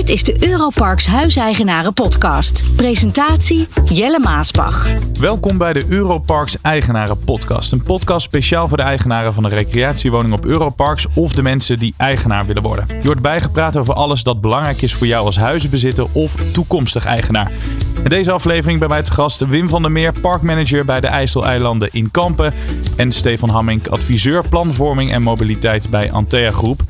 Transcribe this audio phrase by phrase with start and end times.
[0.00, 2.76] Dit is de Europarks Huiseigenaren Podcast.
[2.76, 4.88] Presentatie Jelle Maasbach.
[5.18, 7.72] Welkom bij de Europarks Eigenaren Podcast.
[7.72, 11.94] Een podcast speciaal voor de eigenaren van een recreatiewoning op Europarks of de mensen die
[11.96, 12.86] eigenaar willen worden.
[12.88, 17.52] Je wordt bijgepraat over alles dat belangrijk is voor jou als huizenbezitter of toekomstig eigenaar.
[18.04, 21.88] In deze aflevering bij mij te gast Wim van der Meer, parkmanager bij de IJsseleilanden
[21.92, 22.52] in Kampen.
[22.96, 26.80] En Stefan Hamming, adviseur planvorming en mobiliteit bij Antea Groep.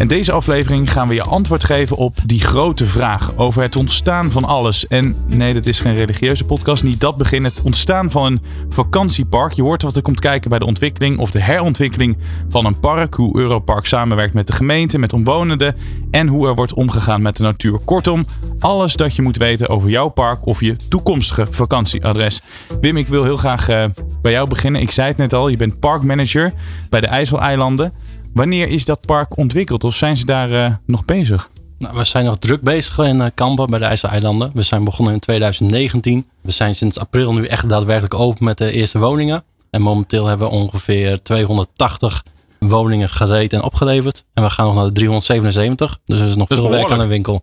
[0.00, 4.30] In deze aflevering gaan we je antwoord geven op die grote vraag over het ontstaan
[4.30, 4.86] van alles.
[4.86, 7.44] En nee, dit is geen religieuze podcast, niet dat begin.
[7.44, 9.52] Het ontstaan van een vakantiepark.
[9.52, 12.16] Je hoort wat er komt kijken bij de ontwikkeling of de herontwikkeling
[12.48, 13.14] van een park.
[13.14, 15.76] Hoe Europark samenwerkt met de gemeente, met omwonenden
[16.10, 17.78] en hoe er wordt omgegaan met de natuur.
[17.84, 18.24] Kortom,
[18.58, 22.42] alles dat je moet weten over jouw park of je toekomstige vakantieadres.
[22.80, 23.84] Wim, ik wil heel graag uh,
[24.22, 24.80] bij jou beginnen.
[24.80, 26.52] Ik zei het net al, je bent parkmanager
[26.88, 27.92] bij de IJsseleilanden.
[28.34, 31.50] Wanneer is dat park ontwikkeld of zijn ze daar uh, nog bezig?
[31.78, 34.50] Nou, we zijn nog druk bezig in uh, Kampen bij de IJsseleilanden.
[34.54, 36.26] We zijn begonnen in 2019.
[36.40, 39.44] We zijn sinds april nu echt daadwerkelijk open met de eerste woningen.
[39.70, 42.24] En momenteel hebben we ongeveer 280
[42.58, 44.24] woningen gereed en opgeleverd.
[44.34, 45.98] En we gaan nog naar de 377.
[46.04, 47.42] Dus er is nog veel werk aan de winkel.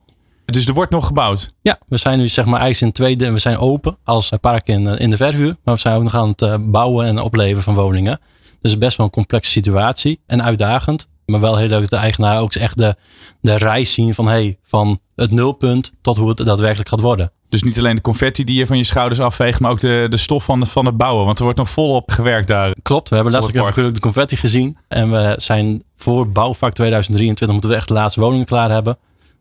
[0.51, 1.53] Dus er wordt nog gebouwd?
[1.61, 4.67] Ja, we zijn nu zeg maar ijs in tweede en we zijn open als park
[4.67, 5.55] in, in de verhuur.
[5.63, 8.19] Maar we zijn ook nog aan het bouwen en opleveren van woningen.
[8.61, 11.07] Dus best wel een complexe situatie en uitdagend.
[11.25, 12.95] Maar wel heel leuk dat de eigenaar ook echt de,
[13.41, 17.31] de reis zien van, hey, van het nulpunt tot hoe het daadwerkelijk gaat worden.
[17.49, 20.17] Dus niet alleen de confetti die je van je schouders afveegt, maar ook de, de
[20.17, 21.25] stof van het, van het bouwen.
[21.25, 22.75] Want er wordt nog volop gewerkt daar.
[22.81, 24.77] Klopt, we hebben letterlijk even de confetti gezien.
[24.87, 28.97] En we zijn voor bouwvak 2023 moeten we echt de laatste woningen klaar hebben.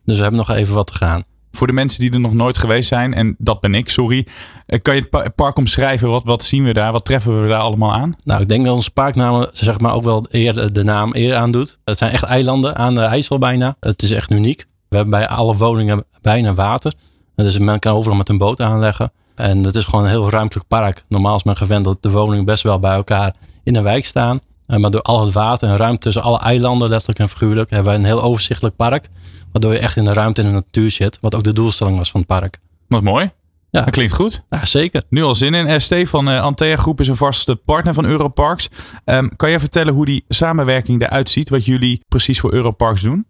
[0.07, 1.25] Dus we hebben nog even wat te gaan.
[1.51, 4.27] Voor de mensen die er nog nooit geweest zijn, en dat ben ik, sorry.
[4.67, 6.09] Eh, kan je het park omschrijven?
[6.09, 6.93] Wat, wat zien we daar?
[6.93, 8.15] Wat treffen we daar allemaal aan?
[8.25, 11.79] Nou, ik denk dat onze parknaam zeg maar ook wel eer de naam eer aandoet.
[11.84, 13.77] Het zijn echt eilanden aan de IJssel bijna.
[13.81, 14.67] Het is echt uniek.
[14.89, 16.93] We hebben bij alle woningen bijna water.
[17.34, 19.12] Dus men kan overal met een boot aanleggen.
[19.34, 21.05] En het is gewoon een heel ruimtelijk park.
[21.09, 23.34] Normaal is men gewend dat de woningen best wel bij elkaar
[23.65, 24.41] in een wijk staan.
[24.67, 27.93] Eh, maar door al het water en ruimte tussen alle eilanden, letterlijk en figuurlijk, hebben
[27.93, 29.09] we een heel overzichtelijk park.
[29.56, 31.19] Waardoor je echt in de ruimte en de natuur zit.
[31.21, 32.55] Wat ook de doelstelling was van het park.
[32.89, 33.25] Wat mooi.
[33.71, 33.81] Ja.
[33.84, 34.47] Dat klinkt goed.
[34.50, 35.03] Ja, zeker.
[35.11, 35.67] Nu al zin in.
[35.67, 38.65] Uh, Stefan, uh, Antea Groep is een vaste partner van Europarks.
[39.06, 41.49] Um, kan je vertellen hoe die samenwerking eruit ziet?
[41.50, 43.25] Wat jullie precies voor Europarks doen?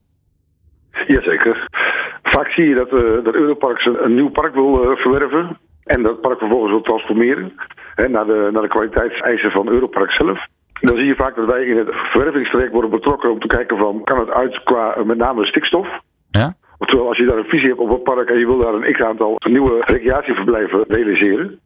[1.07, 1.69] Jazeker.
[2.23, 5.59] Vaak zie je dat, uh, dat Europarks een, een, nieuw park wil verwerven.
[5.85, 7.53] En dat park vervolgens wil transformeren
[7.95, 10.39] hè, naar, de, naar de kwaliteitseisen van Europark zelf.
[10.81, 14.05] Dan zie je vaak dat wij in het verwervingstraject worden betrokken om te kijken van
[14.05, 15.89] kan het uit qua met name stikstof.
[16.79, 18.93] Oftewel, als je daar een visie hebt op het park en je wil daar een
[18.93, 21.61] x-aantal nieuwe recreatieverblijven realiseren,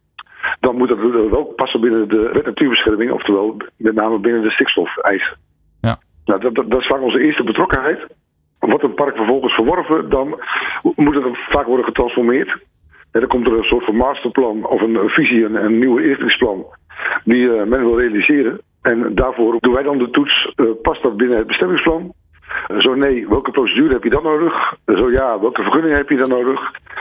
[0.59, 0.99] dan moet dat
[1.29, 5.37] wel passen binnen de wet natuurbescherming, oftewel met name binnen de stikstofeisen.
[5.81, 5.97] Ja.
[6.25, 8.07] Nou, dat, dat, dat is vaak onze eerste betrokkenheid.
[8.59, 10.41] Wordt een park vervolgens verworven, dan
[10.95, 12.49] moet het vaak worden getransformeerd.
[13.11, 16.65] En dan komt er een soort van masterplan of een, visie, een, een nieuwe inrichtingsplan
[17.23, 18.61] die uh, men wil realiseren.
[18.81, 22.13] En daarvoor doen wij dan de toets, uh, past dat binnen het bestemmingsplan?
[22.79, 24.73] Zo nee, welke procedure heb je dan nodig?
[24.85, 26.59] Zo ja, welke vergunning heb je dan nodig?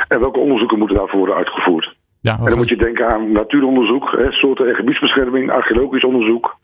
[0.08, 1.96] En welke onderzoeken moeten daarvoor worden uitgevoerd?
[2.20, 6.56] Ja, en dan moet je denken aan natuuronderzoek, hè, soorten- en gebiedsbescherming, archeologisch onderzoek,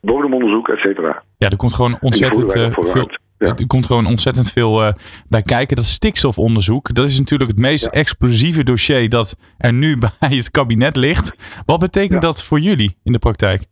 [0.00, 1.22] bodemonderzoek, et cetera.
[1.36, 3.08] Ja, er komt gewoon ontzettend uh, veel.
[3.38, 3.48] Ja.
[3.48, 4.92] Er komt gewoon ontzettend veel uh,
[5.28, 5.76] bij kijken.
[5.76, 7.90] Dat stikstofonderzoek, dat is natuurlijk het meest ja.
[7.90, 11.62] explosieve dossier dat er nu bij het kabinet ligt.
[11.66, 13.64] Wat betekent dat voor jullie in de praktijk?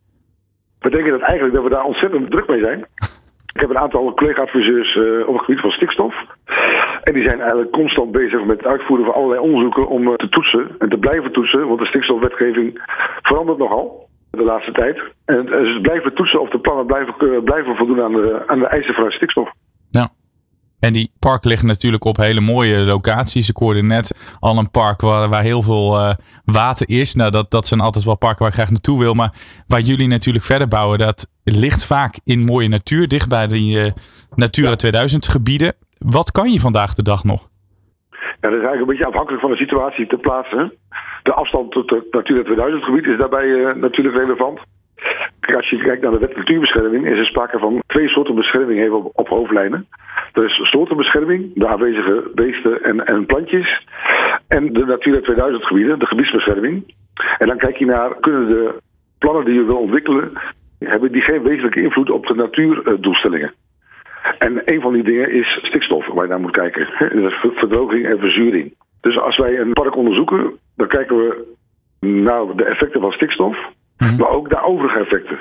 [0.78, 2.86] Betekent dat eigenlijk dat we daar ontzettend druk mee zijn.
[3.54, 6.14] Ik heb een aantal collega-adviseurs uh, op het gebied van stikstof.
[7.02, 10.28] En die zijn eigenlijk constant bezig met het uitvoeren van allerlei onderzoeken om uh, te
[10.28, 11.66] toetsen en te blijven toetsen.
[11.66, 12.82] Want de stikstofwetgeving
[13.22, 15.02] verandert nogal de laatste tijd.
[15.24, 18.94] En ze blijven toetsen of de plannen blijven, blijven voldoen aan de, aan de eisen
[18.94, 19.50] van stikstof.
[20.80, 23.48] En die parken liggen natuurlijk op hele mooie locaties.
[23.48, 26.14] Ik hoorde net al een park waar, waar heel veel uh,
[26.44, 27.14] water is.
[27.14, 29.14] Nou, dat, dat zijn altijd wel parken waar ik graag naartoe wil.
[29.14, 29.32] Maar
[29.66, 33.90] waar jullie natuurlijk verder bouwen, dat ligt vaak in mooie natuur, dicht bij die uh,
[34.34, 34.76] Natura ja.
[34.76, 35.72] 2000 gebieden.
[35.98, 37.48] Wat kan je vandaag de dag nog?
[38.10, 40.72] Ja, dat is eigenlijk een beetje afhankelijk van de situatie te plaatsen.
[41.22, 44.60] De afstand tot het Natura 2000 gebied is daarbij uh, natuurlijk relevant.
[45.56, 49.28] Als je kijkt naar de wet natuurbescherming, is er sprake van twee soorten bescherming op,
[49.28, 49.86] hoofdlijnen.
[50.32, 53.86] Er is soortenbescherming, de aanwezige beesten en, en plantjes.
[54.48, 56.94] En de Natura 2000 gebieden, de gebiedsbescherming.
[57.38, 58.74] En dan kijk je naar, kunnen de
[59.18, 60.32] plannen die je wil ontwikkelen,
[60.78, 63.52] hebben die geen wezenlijke invloed op de natuurdoelstellingen.
[64.38, 66.86] En een van die dingen is stikstof, waar je naar moet kijken.
[67.54, 68.74] Verdroging en verzuring.
[69.00, 71.56] Dus als wij een park onderzoeken, dan kijken we
[72.00, 73.56] naar de effecten van stikstof,
[74.00, 74.18] mm-hmm.
[74.18, 75.38] maar ook de overige effecten.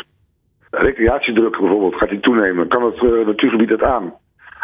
[0.71, 2.67] Recreatiedruk bijvoorbeeld, gaat die toenemen?
[2.67, 4.13] Kan het uh, natuurgebied het aan?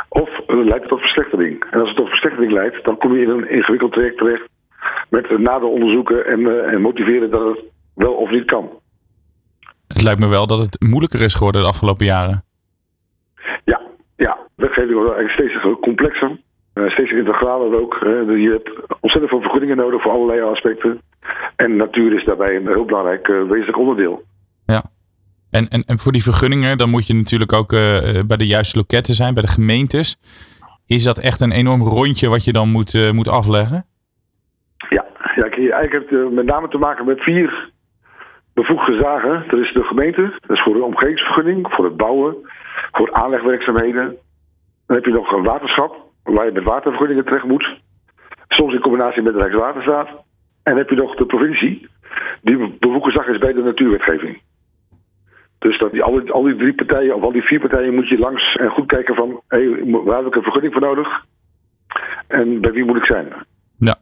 [0.09, 1.63] Of eh, leidt het tot verslechtering?
[1.71, 4.47] En als het tot verslechtering leidt, dan kom je in een ingewikkeld traject terecht
[5.09, 7.63] met nader onderzoeken en, uh, en motiveren dat het
[7.93, 8.69] wel of niet kan.
[9.87, 12.43] Het lijkt me wel dat het moeilijker is geworden de afgelopen jaren.
[13.63, 13.81] Ja,
[14.15, 14.37] ja.
[14.55, 16.37] wetgeving wordt eigenlijk steeds complexer.
[16.73, 17.97] Uh, steeds integraler ook.
[18.37, 21.01] je hebt ontzettend veel vergunningen nodig voor allerlei aspecten.
[21.55, 24.23] En natuur is daarbij een heel belangrijk uh, wezenlijk onderdeel.
[24.65, 24.83] Ja.
[25.51, 27.79] En, en, en voor die vergunningen, dan moet je natuurlijk ook uh,
[28.27, 30.17] bij de juiste loketten zijn, bij de gemeentes.
[30.87, 33.85] Is dat echt een enorm rondje wat je dan moet, uh, moet afleggen?
[34.89, 35.05] Ja,
[35.35, 37.73] ja eigenlijk heeft het met name te maken met vier
[38.53, 39.43] bevoegde zagen.
[39.49, 42.35] Dat is de gemeente, dat is voor de omgevingsvergunning, voor het bouwen,
[42.91, 44.17] voor aanlegwerkzaamheden.
[44.87, 47.79] Dan heb je nog een waterschap, waar je met watervergunningen terecht moet.
[48.47, 50.09] Soms in combinatie met de Rijkswaterstaat.
[50.67, 51.87] En heb je nog de provincie,
[52.41, 54.41] die bevoegde zag is bij de natuurwetgeving.
[55.59, 58.09] Dus dat die, al, die, al die drie partijen, of al die vier partijen, moet
[58.09, 59.67] je langs en goed kijken van, hey,
[60.05, 61.25] waar heb ik een vergunning voor nodig?
[62.27, 63.27] En bij wie moet ik zijn?
[63.77, 63.95] Ja,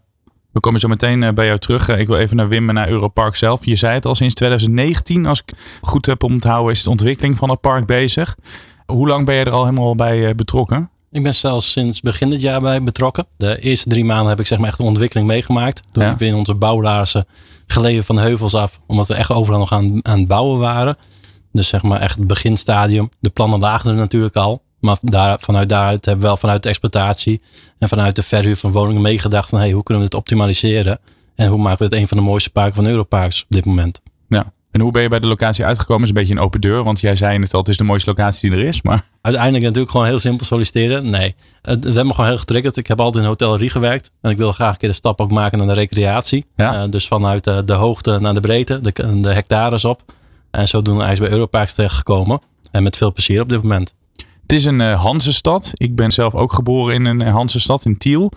[0.52, 1.90] we komen zo meteen bij jou terug.
[1.90, 3.66] Ik wil even naar Wim en naar Europark zelf.
[3.66, 7.50] Je zei het al sinds 2019, als ik goed heb onthouden, is de ontwikkeling van
[7.50, 8.36] het park bezig.
[8.86, 10.90] Hoe lang ben je er al helemaal bij betrokken?
[11.14, 13.26] Ik ben zelfs sinds begin dit jaar bij betrokken.
[13.38, 15.84] De eerste drie maanden heb ik zeg maar echt de ontwikkeling meegemaakt.
[15.92, 16.16] Toen ja.
[16.18, 17.26] we in onze bouwlaarzen
[17.68, 18.80] geleden van de heuvels af.
[18.88, 20.98] Omdat we echt overal nog aan, aan het bouwen waren.
[21.52, 23.10] Dus zeg maar echt het beginstadium.
[23.20, 24.62] De plannen lagen er natuurlijk al.
[24.80, 27.42] Maar daar, vanuit daaruit hebben we wel vanuit de exploitatie
[27.80, 31.00] en vanuit de verhuur van woningen meegedacht van hey, hoe kunnen we dit optimaliseren?
[31.36, 34.02] En hoe maken we het een van de mooiste parken van Europarks op dit moment?
[34.74, 36.04] En hoe ben je bij de locatie uitgekomen?
[36.04, 38.10] is een beetje een open deur, want jij zei het al, het is de mooiste
[38.10, 38.82] locatie die er is.
[38.82, 39.04] Maar...
[39.22, 41.10] Uiteindelijk natuurlijk gewoon heel simpel solliciteren.
[41.10, 42.78] Nee, het heeft me gewoon heel getriggerd.
[42.78, 45.32] Ik heb altijd in hotellerie gewerkt en ik wil graag een keer de stap ook
[45.32, 46.46] maken naar de recreatie.
[46.56, 46.84] Ja.
[46.84, 50.02] Uh, dus vanuit de, de, hoogte naar de breedte, de, de hectares op.
[50.52, 52.42] En zodoende is bij Europarks terechtgekomen.
[52.72, 53.94] En met veel plezier op dit moment.
[54.42, 55.72] Het is een uh, Hansestad.
[55.74, 58.32] Ik ben zelf ook geboren in een Hansestad in Tiel.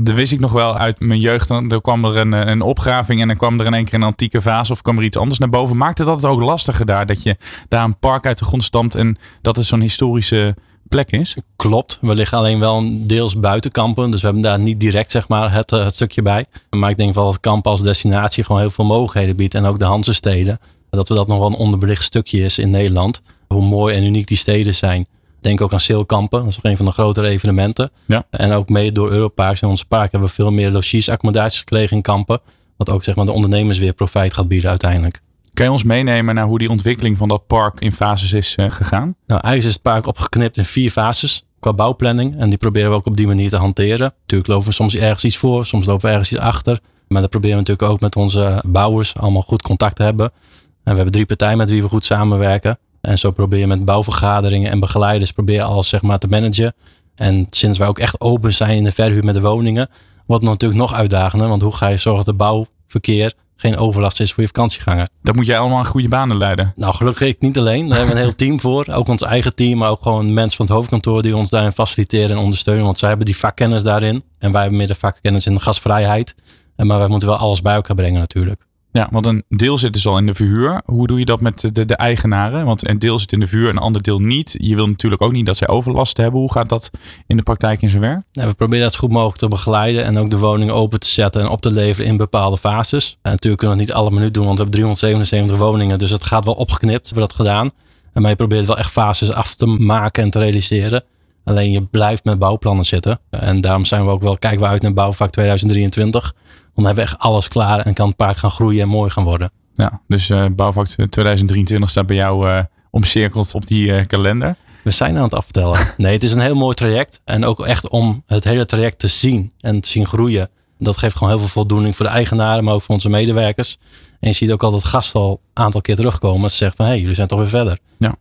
[0.00, 1.48] Dat wist ik nog wel uit mijn jeugd.
[1.48, 4.40] Dan kwam er een, een opgraving en dan kwam er in één keer een antieke
[4.40, 5.76] vaas of kwam er iets anders naar boven.
[5.76, 7.06] Maakte dat het ook lastiger daar?
[7.06, 7.36] Dat je
[7.68, 10.56] daar een park uit de grond stamt en dat het zo'n historische
[10.88, 11.36] plek is?
[11.56, 11.98] Klopt.
[12.00, 14.10] We liggen alleen wel deels buiten kampen.
[14.10, 16.44] Dus we hebben daar niet direct zeg maar, het, het stukje bij.
[16.70, 19.54] Maar ik denk wel dat kamp als destinatie gewoon heel veel mogelijkheden biedt.
[19.54, 20.58] En ook de Hansesteden.
[20.90, 23.20] Dat we dat nog wel een onderbelicht stukje is in Nederland.
[23.48, 25.06] Hoe mooi en uniek die steden zijn.
[25.40, 26.40] Denk ook aan Seelkampen.
[26.40, 27.90] Dat is ook een van de grotere evenementen.
[28.06, 28.26] Ja.
[28.30, 32.02] En ook mede door Europarks en ons park hebben we veel meer logies-accommodaties gekregen in
[32.02, 32.40] kampen.
[32.76, 35.20] Wat ook zeg maar, de ondernemers weer profijt gaat bieden uiteindelijk.
[35.54, 38.70] Kan je ons meenemen naar hoe die ontwikkeling van dat park in fases is uh,
[38.70, 39.14] gegaan?
[39.26, 42.36] Nou, eigenlijk is het park opgeknipt in vier fases qua bouwplanning.
[42.38, 44.14] En die proberen we ook op die manier te hanteren.
[44.20, 46.80] Natuurlijk lopen we soms ergens iets voor, soms lopen we ergens iets achter.
[47.08, 50.26] Maar dan proberen we natuurlijk ook met onze bouwers allemaal goed contact te hebben.
[50.26, 52.78] En we hebben drie partijen met wie we goed samenwerken.
[53.06, 56.74] En zo probeer je met bouwvergaderingen en begeleiders probeer alles zeg maar te managen.
[57.14, 59.88] En sinds wij ook echt open zijn in de verhuur met de woningen,
[60.26, 61.48] wordt het natuurlijk nog uitdagender.
[61.48, 65.08] Want hoe ga je zorgen dat de bouwverkeer geen overlast is voor je vakantieganger?
[65.22, 66.72] Dat moet jij allemaal aan goede banen leiden.
[66.76, 67.88] Nou, gelukkig ik niet alleen.
[67.88, 68.86] Daar hebben we een heel team voor.
[68.92, 72.30] Ook ons eigen team, maar ook gewoon mensen van het hoofdkantoor die ons daarin faciliteren
[72.30, 72.84] en ondersteunen.
[72.84, 74.22] Want zij hebben die vakkennis daarin.
[74.38, 76.34] En wij hebben meer de vakkennis in de gasvrijheid.
[76.76, 78.66] Maar wij moeten wel alles bij elkaar brengen natuurlijk.
[78.96, 80.82] Ja, want een deel zit dus al in de verhuur.
[80.84, 82.64] Hoe doe je dat met de, de eigenaren?
[82.64, 84.54] Want een deel zit in de verhuur en een ander deel niet.
[84.58, 86.40] Je wil natuurlijk ook niet dat zij overlast hebben.
[86.40, 86.90] Hoe gaat dat
[87.26, 88.22] in de praktijk in zijn werk?
[88.32, 91.08] Ja, we proberen dat zo goed mogelijk te begeleiden en ook de woning open te
[91.08, 93.18] zetten en op te leveren in bepaalde fases.
[93.22, 95.98] En natuurlijk kunnen we het niet alle minuut doen, want we hebben 377 woningen.
[95.98, 97.70] Dus het gaat wel opgeknipt, we hebben dat gedaan.
[98.12, 101.04] En maar je probeert wel echt fases af te maken en te realiseren.
[101.44, 103.20] Alleen je blijft met bouwplannen zitten.
[103.30, 106.34] En daarom zijn we ook wel, kijken we uit naar bouwvak 2023
[106.76, 109.24] dan hebben we echt alles klaar en kan het park gaan groeien en mooi gaan
[109.24, 109.50] worden.
[109.74, 114.56] Ja, dus uh, bouwvak 2023 staat bij jou uh, omcirkeld op die uh, kalender.
[114.84, 115.78] We zijn aan het aftellen.
[115.96, 117.20] Nee, het is een heel mooi traject.
[117.24, 120.48] En ook echt om het hele traject te zien en te zien groeien.
[120.78, 123.78] Dat geeft gewoon heel veel voldoening voor de eigenaren, maar ook voor onze medewerkers.
[124.20, 126.50] En je ziet ook al dat gasten al een aantal keer terugkomen.
[126.50, 127.78] Ze zeggen van, hé, hey, jullie zijn toch weer verder.
[127.98, 128.14] Ja.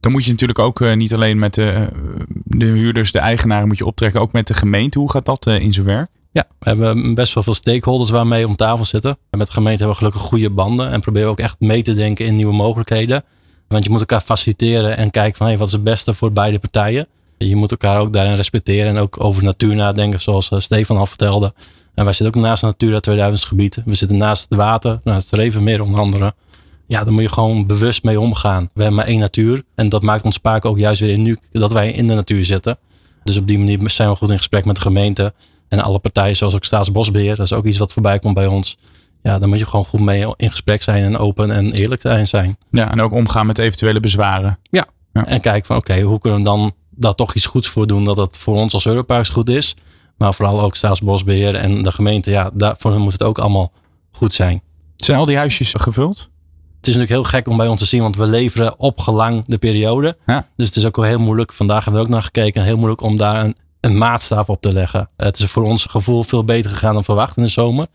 [0.00, 1.88] Dan moet je natuurlijk ook uh, niet alleen met de,
[2.44, 4.20] de huurders, de eigenaren moet je optrekken.
[4.20, 4.98] Ook met de gemeente.
[4.98, 6.10] Hoe gaat dat in zijn werk?
[6.32, 9.18] Ja, we hebben best wel veel stakeholders waarmee om tafel zitten.
[9.30, 10.90] En met de gemeente hebben we gelukkig goede banden.
[10.90, 13.24] En proberen we ook echt mee te denken in nieuwe mogelijkheden.
[13.68, 16.58] Want je moet elkaar faciliteren en kijken van hey, wat is het beste voor beide
[16.58, 17.06] partijen.
[17.38, 21.54] Je moet elkaar ook daarin respecteren en ook over natuur nadenken, zoals Stefan al vertelde.
[21.94, 23.82] En wij zitten ook naast Natura 2000 gebied.
[23.84, 26.34] We zitten naast het water, naast het Revenmeer onder andere.
[26.86, 28.60] Ja, daar moet je gewoon bewust mee omgaan.
[28.74, 29.62] We hebben maar één natuur.
[29.74, 32.78] En dat maakt ons park ook juist weer uniek dat wij in de natuur zitten.
[33.24, 35.34] Dus op die manier zijn we goed in gesprek met de gemeente.
[35.72, 38.76] En alle partijen, zoals ook Staatsbosbeheer, dat is ook iets wat voorbij komt bij ons.
[39.22, 42.56] Ja, dan moet je gewoon goed mee in gesprek zijn en open en eerlijk zijn.
[42.70, 44.58] Ja, en ook omgaan met eventuele bezwaren.
[44.70, 45.26] Ja, ja.
[45.26, 48.04] en kijken van oké, hoe kunnen we dan daar toch iets goeds voor doen.
[48.04, 49.76] Dat het voor ons als Europarks goed is.
[50.16, 52.30] Maar vooral ook Staatsbosbeheer en de gemeente.
[52.30, 53.72] Ja, daar, voor hen moet het ook allemaal
[54.10, 54.62] goed zijn.
[54.96, 56.18] Zijn al die huisjes gevuld?
[56.76, 59.58] Het is natuurlijk heel gek om bij ons te zien, want we leveren opgelang de
[59.58, 60.16] periode.
[60.26, 60.46] Ja.
[60.56, 61.52] Dus het is ook wel heel moeilijk.
[61.52, 62.62] Vandaag hebben we ook naar gekeken.
[62.62, 65.08] Heel moeilijk om daar een, een maatstaf op te leggen.
[65.16, 67.86] Het is voor ons gevoel veel beter gegaan dan verwacht in de zomer.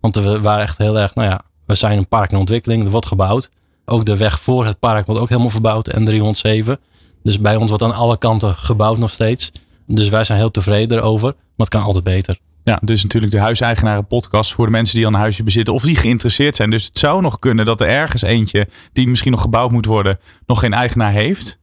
[0.00, 2.84] Want we waren echt heel erg, nou ja, we zijn een park in ontwikkeling.
[2.84, 3.50] Er wordt gebouwd.
[3.84, 5.88] Ook de weg voor het park wordt ook helemaal verbouwd.
[5.88, 6.78] En 307.
[7.22, 9.52] Dus bij ons wordt aan alle kanten gebouwd nog steeds.
[9.86, 11.28] Dus wij zijn heel tevreden erover.
[11.34, 12.38] Maar het kan altijd beter.
[12.62, 15.82] Ja, dus natuurlijk de huiseigenaren podcast voor de mensen die al een huisje bezitten of
[15.82, 16.70] die geïnteresseerd zijn.
[16.70, 20.18] Dus het zou nog kunnen dat er ergens eentje die misschien nog gebouwd moet worden,
[20.46, 21.58] nog geen eigenaar heeft.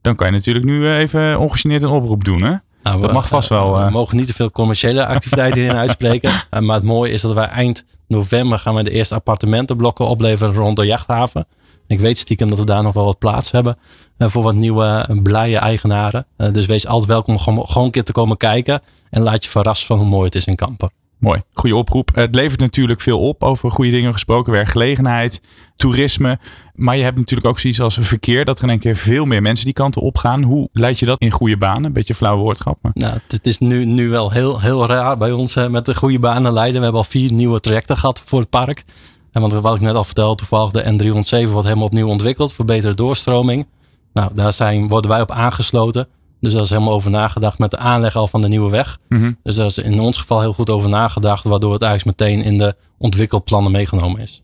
[0.00, 2.54] Dan kan je natuurlijk nu eh, even ongegeneerd een oproep doen, hè?
[2.84, 3.90] Nou, Dat we- mag vast wel, We eh.
[3.92, 6.32] mogen niet te veel commerciële activiteiten hierin uitspreken.
[6.50, 10.54] Eh, maar het mooie is dat wij eind november gaan we de eerste appartementenblokken opleveren
[10.54, 11.46] rond de jachthaven.
[11.86, 13.78] Ik weet stiekem dat we daar nog wel wat plaats hebben
[14.18, 16.26] eh, voor wat nieuwe blije eigenaren.
[16.52, 18.80] Dus wees altijd welkom om gewoon, gewoon een keer te komen kijken.
[19.10, 20.90] En laat je verrassen van hoe mooi het is in Kampen.
[21.18, 22.10] Mooi, goede oproep.
[22.14, 24.52] Het levert natuurlijk veel op over goede dingen gesproken.
[24.52, 25.40] Werkgelegenheid,
[25.76, 26.38] toerisme.
[26.74, 28.44] Maar je hebt natuurlijk ook zoiets als verkeer.
[28.44, 30.42] Dat er in één keer veel meer mensen die kanten op gaan.
[30.42, 31.84] Hoe leid je dat in goede banen?
[31.84, 32.78] Een beetje flauwe woordgrap.
[32.82, 32.92] Maar...
[32.94, 36.52] Nou, het, is nu, nu wel heel, heel raar bij ons met de goede banen
[36.52, 36.76] leiden.
[36.76, 38.84] We hebben al vier nieuwe trajecten gehad voor het park.
[39.32, 42.64] En want wat ik net al vertelde, toevallig de N307 wordt helemaal opnieuw ontwikkeld voor
[42.64, 43.66] betere doorstroming.
[44.12, 46.08] Nou, daar zijn, worden wij op aangesloten.
[46.44, 48.98] Dus daar is helemaal over nagedacht met de aanleg al van de nieuwe weg.
[49.08, 49.32] Mhm.
[49.42, 52.58] Dus daar is in ons geval heel goed over nagedacht, waardoor het eigenlijk meteen in
[52.58, 54.42] de ontwikkelplannen meegenomen is.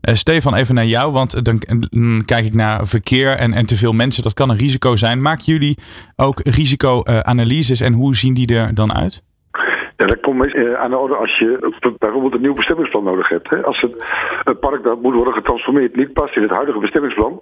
[0.00, 1.12] Eh, Stefan, even naar jou.
[1.12, 4.22] Want dan mm, kijk ik naar verkeer en, en te veel mensen.
[4.22, 5.22] Dat kan een risico zijn.
[5.22, 5.78] Maken jullie
[6.16, 9.22] ook risicoanalyses en hoe zien die er dan uit?
[9.96, 13.50] Ja, dat komt eh, aan de orde als je bijvoorbeeld een nieuw bestemmingsplan nodig hebt.
[13.50, 13.64] Hè.
[13.64, 13.92] Als het,
[14.44, 17.40] het park dat moet worden getransformeerd niet past in het huidige bestemmingsplan,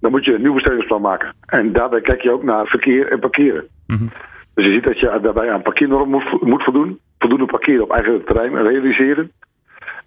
[0.00, 1.34] dan moet je een nieuw bestemmingsplan maken.
[1.46, 3.66] En daarbij kijk je ook naar verkeer en parkeren.
[3.86, 4.06] Mhm.
[4.54, 6.98] Dus je ziet dat je daarbij aan parkeernormen moet, moet voldoen.
[7.18, 9.30] Voldoende parkeren op eigen terrein realiseren.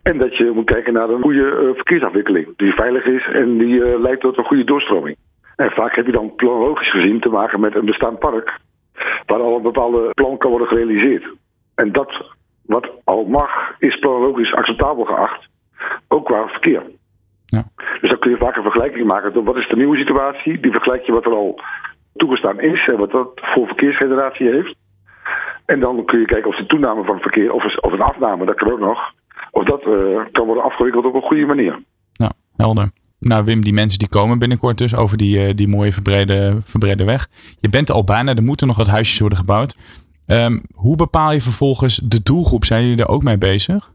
[0.04, 2.48] En dat je moet kijken naar een goede eh, verkeersafwikkeling.
[2.58, 5.18] Die veilig is en die eh, leidt tot een goede doorstroming.
[5.56, 8.60] En vaak heb je dan planologisch gezien te maken met een bestaand park.
[9.26, 11.34] Waar al een bepaalde plan kan worden gerealiseerd.
[11.76, 15.48] En dat wat al mag, is planologisch acceptabel geacht.
[16.08, 16.84] Ook qua verkeer.
[17.56, 17.64] Ja.
[18.02, 19.44] Dus dan kun je vaak een vergelijking maken.
[19.44, 20.60] Wat is de nieuwe situatie?
[20.60, 21.60] Die vergelijk je wat er al
[22.16, 24.76] toegestaan is en wat dat voor verkeersgeneratie heeft.
[25.66, 28.46] En dan kun je kijken of de toename van het verkeer, of, of een afname,
[28.46, 29.00] dat kan ook nog.
[29.52, 31.84] Of dat eh, kan worden afgewikkeld op een goede manier.
[32.14, 32.90] Nou, helder.
[33.20, 37.04] Nou, Wim, die mensen die komen binnenkort dus over die, eh, die mooie verbrede, verbrede
[37.04, 37.28] weg.
[37.60, 39.78] Je bent er al bijna, er moeten nog wat huisjes worden gebouwd.
[40.26, 42.66] Ehm, hoe bepaal je vervolgens de doelgroep?
[42.66, 43.92] Zijn jullie daar ook mee bezig?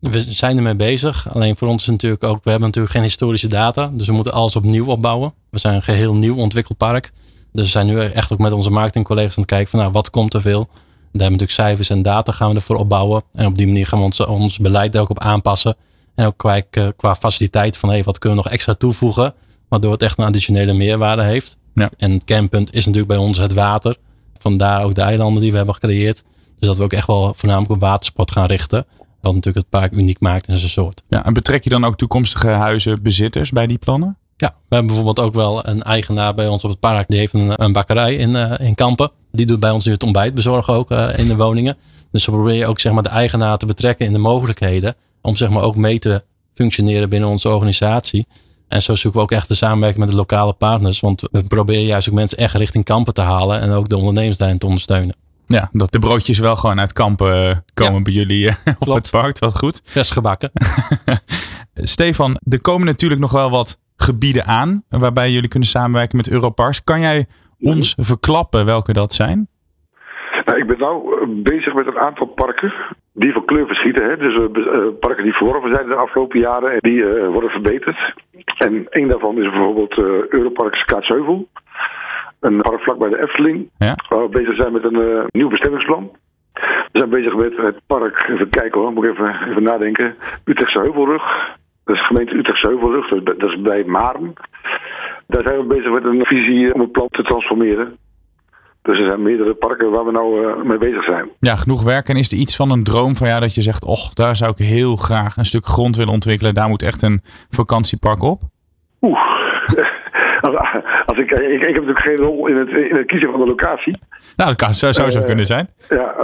[0.00, 1.34] We zijn ermee bezig.
[1.34, 3.90] Alleen voor ons is natuurlijk ook, we hebben natuurlijk geen historische data.
[3.92, 5.34] Dus we moeten alles opnieuw opbouwen.
[5.50, 7.12] We zijn een geheel nieuw ontwikkeld park.
[7.52, 10.10] Dus we zijn nu echt ook met onze marketingcollega's aan het kijken van nou, wat
[10.10, 10.64] komt er veel.
[10.64, 13.22] Daar hebben we natuurlijk cijfers en data gaan we ervoor opbouwen.
[13.32, 15.76] En op die manier gaan we ons, ons beleid er ook op aanpassen.
[16.14, 16.60] En ook qua,
[16.96, 19.34] qua faciliteit van hey, wat kunnen we nog extra toevoegen.
[19.68, 21.56] Waardoor het echt een additionele meerwaarde heeft.
[21.74, 21.90] Ja.
[21.96, 23.96] En het kernpunt is natuurlijk bij ons het water.
[24.38, 26.22] Vandaar ook de eilanden die we hebben gecreëerd.
[26.58, 28.86] Dus dat we ook echt wel voornamelijk op watersport gaan richten.
[29.20, 31.02] Wat natuurlijk het park uniek maakt in zijn soort.
[31.08, 34.16] Ja, en betrek je dan ook toekomstige huizenbezitters bij die plannen?
[34.36, 37.08] Ja, we hebben bijvoorbeeld ook wel een eigenaar bij ons op het park.
[37.08, 39.10] Die heeft een, een bakkerij in, eh, in Kampen.
[39.32, 41.76] Die doet bij ons nu het ontbijt bezorgen ook eh, in de woningen.
[42.10, 44.94] Dus we proberen ook zeg maar, de eigenaar te betrekken in de mogelijkheden.
[45.22, 46.22] Om zeg maar, ook mee te
[46.54, 48.26] functioneren binnen onze organisatie.
[48.68, 51.00] En zo zoeken we ook echt de samenwerking met de lokale partners.
[51.00, 53.60] Want we proberen juist ook mensen echt richting Kampen te halen.
[53.60, 55.14] En ook de ondernemers daarin te ondersteunen.
[55.50, 58.02] Ja, dat de broodjes wel gewoon uit kampen eh, komen Ja.
[58.02, 58.98] bij jullie eh, op Klopt.
[59.02, 59.38] het park.
[59.38, 59.80] Wat goed.
[59.84, 60.50] Vers gebakken.
[61.74, 66.84] Stefan, er komen natuurlijk nog wel wat gebieden aan waarbij jullie kunnen samenwerken met Europarks.
[66.84, 67.26] Kan jij
[67.60, 69.48] ons verklappen welke dat zijn?
[70.44, 72.72] Nou, ik ben nou eh, bezig met een aantal parken
[73.12, 74.04] die van kleur verschieten.
[74.10, 74.16] Hè?
[74.16, 78.14] Dus eh, parken die verworven zijn de afgelopen jaren en die eh, worden verbeterd.
[78.58, 81.48] En een daarvan is bijvoorbeeld eh Europark Skaatsheuvel.
[82.40, 83.70] Een park vlakbij de Efteling.
[83.78, 83.96] Ja.
[84.08, 86.10] Waar we bezig zijn met een eh, nieuw bestemmingsplan.
[86.92, 90.14] We zijn bezig met het park, even kijken hoor, moet ik even, even nadenken.
[90.44, 91.22] Utrechtse Heuvelrug.
[91.84, 94.32] Dat is gemeente Utrechtse Heuvelrug, dat is bij- dat is bij Maren.
[95.26, 97.96] Daar zijn we bezig met een visie om het plan te transformeren.
[98.82, 101.28] Dus er zijn meerdere parken waar we nou eh, mee bezig zijn.
[101.38, 102.08] Ja, genoeg werk.
[102.08, 104.50] En is er iets van een droom van jou dat je zegt, och, daar zou
[104.50, 106.54] ik heel graag een stuk grond willen ontwikkelen.
[106.54, 108.40] Daar moet echt een vakantiepark op?
[109.00, 109.20] Oeh.
[110.40, 110.56] Als,
[111.06, 113.46] als ik, ik, ik heb natuurlijk geen rol in het, in het kiezen van de
[113.46, 113.98] locatie.
[114.36, 115.68] Nou, dat kan, zou, zou zo Eh, kunnen zijn.
[115.88, 116.14] Ja,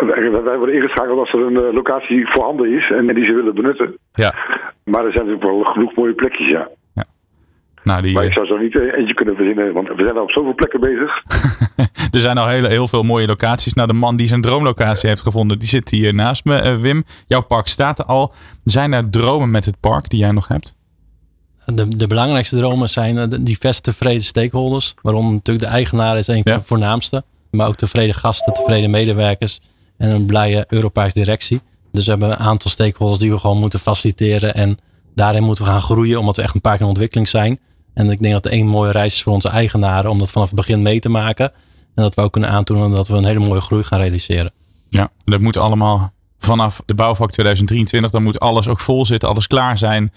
[0.00, 3.54] wij, wij worden ingeschakeld als er een eh, locatie voorhanden is en die ze willen
[3.54, 3.98] benutten.
[4.12, 4.34] Ja.
[4.84, 6.68] Maar er zijn natuurlijk wel genoeg mooie plekjes, ja.
[7.84, 10.22] Nou, die, Maar ik zou zo niet eh, eentje kunnen verzinnen, want we zijn al
[10.22, 11.22] op zoveel plekken bezig.
[12.16, 13.74] er zijn al heel, heel veel mooie locaties.
[13.74, 16.58] Nou, de man die zijn droomlocatie heeft gevonden, die zit hier naast me.
[16.58, 18.32] Eh, Wim, jouw park staat er al.
[18.64, 20.80] Zijn er dromen met het park die jij nog hebt?
[21.66, 24.94] De, de belangrijkste dromen zijn eh, diverse tevreden stakeholders.
[25.02, 26.58] Waarom natuurlijk de eigenaar is een van Ja.
[26.58, 27.24] de voornaamste.
[27.50, 29.60] Maar ook tevreden gasten, tevreden medewerkers
[29.98, 31.60] en een blije Europaars directie.
[31.92, 34.54] Dus we hebben een aantal stakeholders die we gewoon moeten faciliteren.
[34.54, 34.76] En
[35.14, 37.58] daarin moeten we gaan groeien, omdat we echt een park in ontwikkeling zijn.
[37.94, 40.46] En ik denk dat het één mooie reis is voor onze eigenaren om dat vanaf
[40.46, 41.52] het begin mee te maken.
[41.94, 44.52] En dat we ook kunnen aantonen dat we een hele mooie groei gaan realiseren.
[44.88, 48.10] Ja, dat moet allemaal vanaf de bouwvak 2023.
[48.10, 50.12] Dan moet alles ook vol zitten, alles klaar zijn.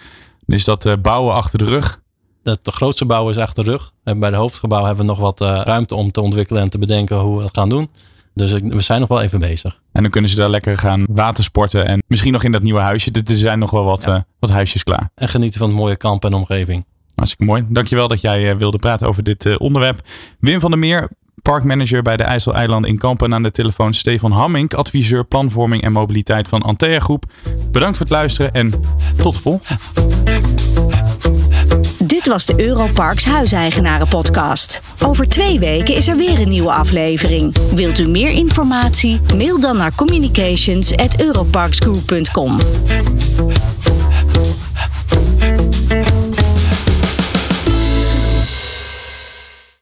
[0.46, 2.02] Dus dat eh, bouwen achter de rug.
[2.44, 3.92] De, de grootste bouw is achter de rug.
[4.04, 6.78] En bij de hoofdgebouw hebben we nog wat eh, ruimte om te ontwikkelen en te
[6.78, 7.90] bedenken hoe we het gaan doen.
[8.34, 9.80] Dus we zijn nog wel even bezig.
[9.92, 11.86] En dan kunnen ze daar lekker gaan watersporten.
[11.86, 13.12] En misschien nog in dat nieuwe huisje.
[13.12, 15.10] Er zijn nog wel wat, eh, wat huisjes klaar.
[15.16, 16.86] En genieten van het mooie kamp en omgeving.
[17.16, 17.66] Hartstikke mooi.
[17.70, 20.02] Dankjewel dat jij wilde praten over dit onderwerp.
[20.40, 21.10] Wim van der Meer,
[21.46, 23.28] parkmanager bij de IJsseleilanden in Kampen.
[23.28, 27.26] En aan de telefoon Stefan Hammink, adviseur planvorming en mobiliteit van Antea Groep.
[27.72, 28.72] Bedankt voor het luisteren en
[29.18, 29.82] tot volgende.
[32.06, 34.82] Dit was de Europarks Huiseigenaren podcast.
[35.06, 37.56] Over twee weken is er weer een nieuwe aflevering.
[37.76, 39.20] Wilt u meer informatie?
[39.38, 42.58] Mail dan naar communications@europarksgroup.com.